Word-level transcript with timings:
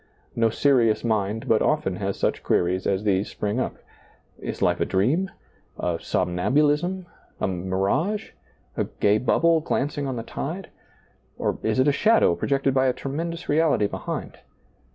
No 0.35 0.49
serious 0.49 1.03
mind 1.03 1.47
but 1.47 1.61
often 1.61 1.97
has 1.97 2.17
such 2.17 2.41
queries 2.41 2.87
as 2.87 3.03
these 3.03 3.29
spring 3.29 3.57
DiailizccbvGoOgle 3.57 3.59
A 3.59 3.65
NEW 3.65 3.67
YEAR 3.67 3.69
SERMON 3.69 4.35
93 4.39 4.47
up: 4.49 4.53
Is 4.55 4.61
life 4.63 4.79
a 4.79 4.85
dream, 4.85 5.31
a 5.77 5.99
somnambulism, 5.99 7.05
a 7.39 7.47
mi 7.47 7.77
rage, 7.77 8.33
a 8.77 8.85
gay 8.99 9.19
bubble 9.19 9.59
glancing 9.61 10.07
on 10.07 10.15
the 10.15 10.23
tide? 10.23 10.71
Or 11.37 11.59
is 11.61 11.77
it 11.77 11.87
a 11.87 11.91
shadow 11.91 12.33
projected 12.33 12.73
by 12.73 12.87
a 12.87 12.93
tremendous 12.93 13.47
reality 13.47 13.85
behind 13.85 14.39